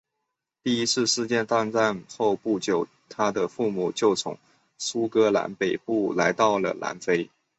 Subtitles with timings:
[0.63, 4.35] 第一次世界大战后不久他的父母就从
[4.79, 7.29] 苏格兰北部来到了南非。